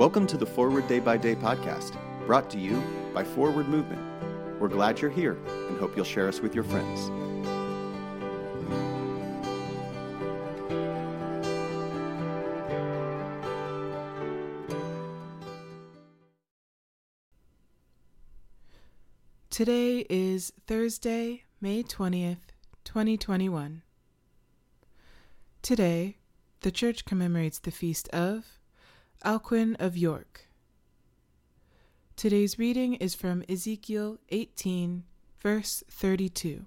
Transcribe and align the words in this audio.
Welcome 0.00 0.26
to 0.28 0.38
the 0.38 0.46
Forward 0.46 0.88
Day 0.88 0.98
by 0.98 1.18
Day 1.18 1.34
podcast, 1.34 1.94
brought 2.24 2.48
to 2.52 2.58
you 2.58 2.82
by 3.12 3.22
Forward 3.22 3.68
Movement. 3.68 4.00
We're 4.58 4.68
glad 4.68 4.98
you're 4.98 5.10
here 5.10 5.36
and 5.68 5.78
hope 5.78 5.94
you'll 5.94 6.06
share 6.06 6.26
us 6.26 6.40
with 6.40 6.54
your 6.54 6.64
friends. 6.64 7.10
Today 19.50 20.06
is 20.08 20.50
Thursday, 20.66 21.44
May 21.60 21.82
20th, 21.82 22.54
2021. 22.84 23.82
Today, 25.60 26.16
the 26.62 26.70
church 26.70 27.04
commemorates 27.04 27.58
the 27.58 27.70
feast 27.70 28.08
of 28.14 28.59
Alcuin 29.24 29.76
of 29.78 29.98
York. 29.98 30.48
Today's 32.16 32.58
reading 32.58 32.94
is 32.94 33.14
from 33.14 33.44
Ezekiel 33.50 34.18
18, 34.30 35.04
verse 35.38 35.84
32. 35.90 36.64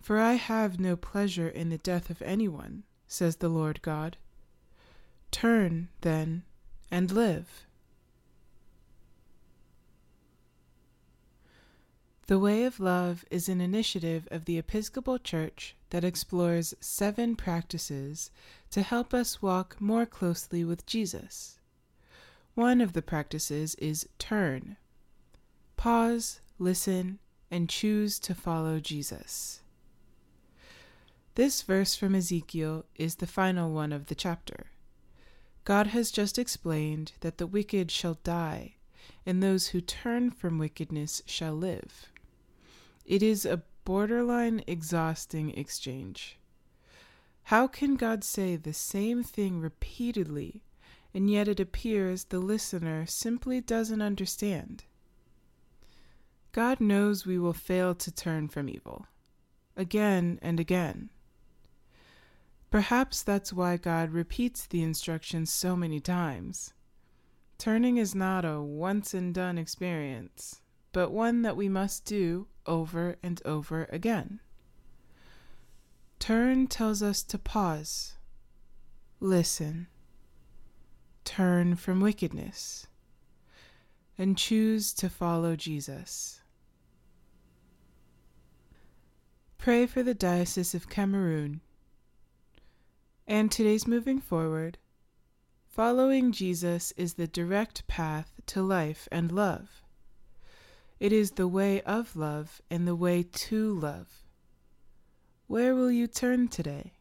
For 0.00 0.20
I 0.20 0.34
have 0.34 0.78
no 0.78 0.94
pleasure 0.94 1.48
in 1.48 1.70
the 1.70 1.78
death 1.78 2.08
of 2.08 2.22
anyone, 2.22 2.84
says 3.08 3.36
the 3.36 3.48
Lord 3.48 3.82
God. 3.82 4.16
Turn, 5.32 5.88
then, 6.02 6.44
and 6.88 7.10
live. 7.10 7.65
The 12.28 12.40
Way 12.40 12.64
of 12.64 12.80
Love 12.80 13.24
is 13.30 13.48
an 13.48 13.60
initiative 13.60 14.26
of 14.32 14.46
the 14.46 14.58
Episcopal 14.58 15.16
Church 15.16 15.76
that 15.90 16.02
explores 16.02 16.74
seven 16.80 17.36
practices 17.36 18.32
to 18.72 18.82
help 18.82 19.14
us 19.14 19.40
walk 19.40 19.80
more 19.80 20.06
closely 20.06 20.64
with 20.64 20.86
Jesus. 20.86 21.60
One 22.54 22.80
of 22.80 22.94
the 22.94 23.02
practices 23.02 23.76
is 23.76 24.08
turn. 24.18 24.76
Pause, 25.76 26.40
listen, 26.58 27.20
and 27.48 27.68
choose 27.68 28.18
to 28.18 28.34
follow 28.34 28.80
Jesus. 28.80 29.60
This 31.36 31.62
verse 31.62 31.94
from 31.94 32.16
Ezekiel 32.16 32.86
is 32.96 33.16
the 33.16 33.28
final 33.28 33.70
one 33.70 33.92
of 33.92 34.06
the 34.06 34.16
chapter. 34.16 34.72
God 35.64 35.86
has 35.88 36.10
just 36.10 36.40
explained 36.40 37.12
that 37.20 37.38
the 37.38 37.46
wicked 37.46 37.92
shall 37.92 38.18
die, 38.24 38.74
and 39.24 39.40
those 39.40 39.68
who 39.68 39.80
turn 39.80 40.32
from 40.32 40.58
wickedness 40.58 41.22
shall 41.24 41.54
live. 41.54 42.10
It 43.06 43.22
is 43.22 43.46
a 43.46 43.62
borderline 43.84 44.64
exhausting 44.66 45.50
exchange. 45.56 46.38
How 47.44 47.68
can 47.68 47.94
God 47.94 48.24
say 48.24 48.56
the 48.56 48.72
same 48.72 49.22
thing 49.22 49.60
repeatedly, 49.60 50.64
and 51.14 51.30
yet 51.30 51.46
it 51.46 51.60
appears 51.60 52.24
the 52.24 52.40
listener 52.40 53.06
simply 53.06 53.60
doesn't 53.60 54.02
understand? 54.02 54.84
God 56.50 56.80
knows 56.80 57.24
we 57.24 57.38
will 57.38 57.52
fail 57.52 57.94
to 57.94 58.10
turn 58.10 58.48
from 58.48 58.68
evil, 58.68 59.06
again 59.76 60.40
and 60.42 60.58
again. 60.58 61.10
Perhaps 62.72 63.22
that's 63.22 63.52
why 63.52 63.76
God 63.76 64.10
repeats 64.10 64.66
the 64.66 64.82
instructions 64.82 65.52
so 65.52 65.76
many 65.76 66.00
times. 66.00 66.74
Turning 67.56 67.98
is 67.98 68.16
not 68.16 68.44
a 68.44 68.60
once 68.60 69.14
and 69.14 69.32
done 69.32 69.58
experience 69.58 70.60
but 70.96 71.12
one 71.12 71.42
that 71.42 71.58
we 71.58 71.68
must 71.68 72.06
do 72.06 72.46
over 72.66 73.16
and 73.22 73.40
over 73.44 73.88
again. 73.90 74.40
Turn 76.18 76.66
tells 76.66 77.02
us 77.02 77.22
to 77.24 77.38
pause, 77.38 78.14
listen, 79.20 79.86
turn 81.24 81.76
from 81.76 82.00
wickedness, 82.00 82.86
and 84.18 84.38
choose 84.38 84.92
to 84.94 85.08
follow 85.08 85.56
Jesus. 85.56 86.40
Pray 89.58 89.86
for 89.86 90.02
the 90.02 90.14
Diocese 90.14 90.74
of 90.74 90.88
Cameroon. 90.88 91.60
And 93.26 93.50
today's 93.50 93.86
moving 93.86 94.20
forward, 94.20 94.78
following 95.66 96.30
Jesus 96.30 96.92
is 96.92 97.14
the 97.14 97.26
direct 97.26 97.86
path 97.88 98.40
to 98.46 98.62
life 98.62 99.08
and 99.10 99.32
love. 99.32 99.82
It 100.98 101.12
is 101.12 101.32
the 101.32 101.46
way 101.46 101.82
of 101.82 102.16
love 102.16 102.62
and 102.70 102.88
the 102.88 102.96
way 102.96 103.22
to 103.22 103.78
love. 103.78 104.24
Where 105.46 105.74
will 105.74 105.90
you 105.90 106.06
turn 106.06 106.48
today? 106.48 106.94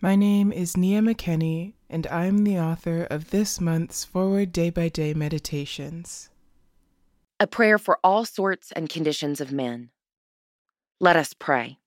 My 0.00 0.14
name 0.14 0.52
is 0.52 0.76
Nia 0.76 1.00
McKenney, 1.00 1.72
and 1.88 2.06
I'm 2.08 2.44
the 2.44 2.58
author 2.58 3.04
of 3.04 3.30
this 3.30 3.60
month's 3.60 4.04
Forward 4.04 4.52
Day 4.52 4.68
by 4.68 4.90
Day 4.90 5.14
Meditations. 5.14 6.28
A 7.40 7.46
prayer 7.46 7.78
for 7.78 7.98
all 8.04 8.26
sorts 8.26 8.72
and 8.72 8.90
conditions 8.90 9.40
of 9.40 9.52
men. 9.52 9.90
Let 11.00 11.16
us 11.16 11.32
pray. 11.32 11.78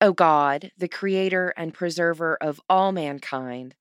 O 0.00 0.12
God, 0.12 0.70
the 0.78 0.88
creator 0.88 1.52
and 1.56 1.74
preserver 1.74 2.38
of 2.40 2.60
all 2.68 2.92
mankind, 2.92 3.74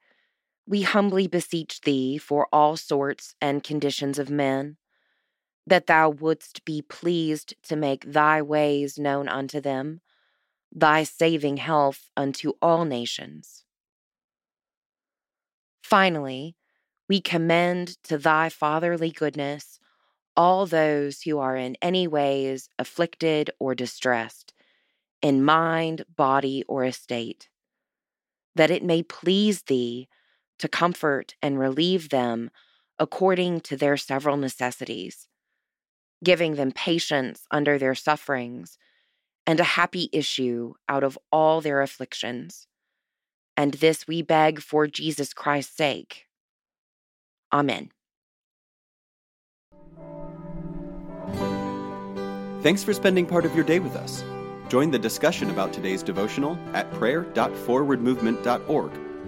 we 0.68 0.82
humbly 0.82 1.28
beseech 1.28 1.82
thee 1.82 2.18
for 2.18 2.48
all 2.52 2.76
sorts 2.76 3.36
and 3.40 3.64
conditions 3.64 4.18
of 4.18 4.30
men, 4.30 4.78
that 5.68 5.88
thou 5.88 6.10
wouldst 6.10 6.66
be 6.66 6.82
pleased 6.82 7.54
to 7.64 7.76
make 7.76 8.12
thy 8.12 8.42
ways 8.42 8.98
known 8.98 9.28
unto 9.28 9.62
them, 9.62 10.02
thy 10.72 11.04
saving 11.04 11.58
health 11.58 12.10
unto 12.18 12.54
all 12.62 12.86
nations. 12.86 13.64
Finally, 15.84 16.56
we 17.08 17.22
commend 17.22 18.02
to 18.04 18.18
thy 18.18 18.50
fatherly 18.50 19.12
goodness 19.12 19.80
all 20.36 20.66
those 20.66 21.22
who 21.22 21.40
are 21.40 21.56
in 21.56 21.78
any 21.82 22.08
ways 22.08 22.68
afflicted 22.78 23.50
or 23.60 23.74
distressed, 23.74 24.54
in 25.22 25.44
mind, 25.44 26.04
body, 26.14 26.64
or 26.68 26.84
estate, 26.84 27.50
that 28.56 28.72
it 28.72 28.84
may 28.84 29.02
please 29.02 29.64
thee 29.64 30.10
to 30.60 30.68
comfort 30.68 31.36
and 31.42 31.58
relieve 31.60 32.10
them 32.10 32.52
according 32.98 33.60
to 33.62 33.76
their 33.76 33.98
several 33.98 34.38
necessities, 34.38 35.28
giving 36.24 36.56
them 36.56 36.72
patience 36.72 37.46
under 37.52 37.78
their 37.78 37.96
sufferings 37.96 38.78
and 39.46 39.60
a 39.60 39.64
happy 39.64 40.10
issue 40.12 40.74
out 40.90 41.04
of 41.04 41.20
all 41.32 41.62
their 41.62 41.82
afflictions. 41.82 42.68
And 43.58 43.76
this 43.76 44.06
we 44.08 44.22
beg 44.22 44.62
for 44.62 44.88
Jesus 44.88 45.34
Christ's 45.34 45.78
sake. 45.78 46.26
Amen. 47.54 47.92
Thanks 52.62 52.84
for 52.84 52.94
spending 52.94 53.28
part 53.28 53.46
of 53.46 53.56
your 53.56 53.64
day 53.64 53.80
with 53.80 53.96
us. 53.96 54.24
Join 54.70 54.90
the 54.90 54.98
discussion 54.98 55.52
about 55.52 55.72
today's 55.72 56.02
devotional 56.02 56.58
at 56.74 56.92
prayer.forwardmovement.org 56.94 59.05